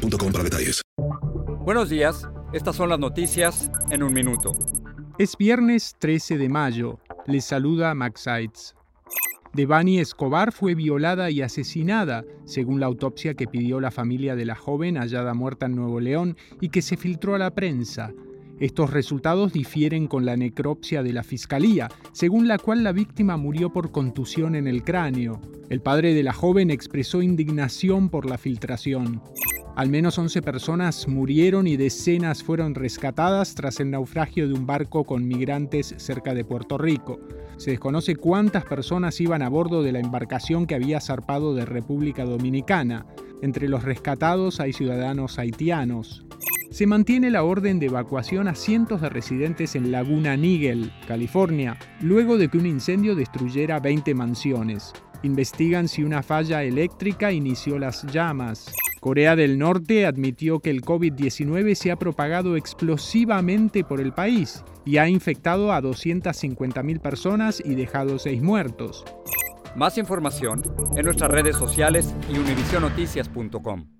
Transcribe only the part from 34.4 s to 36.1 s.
de un barco con migrantes